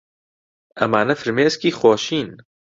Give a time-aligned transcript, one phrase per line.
[0.79, 2.29] ئەمانە فرمێسکی خۆشین.